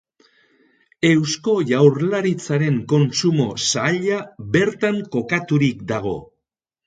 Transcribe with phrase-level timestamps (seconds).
[1.09, 4.17] Eusko Jaurlaritzaren kontsumo saila
[4.55, 6.17] bertan kokaturik dago.